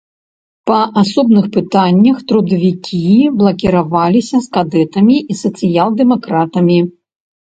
[0.69, 3.01] Па асобных пытаннях трудавікі
[3.41, 6.79] блакіраваліся з кадэтамі і сацыял-дэмакратамі.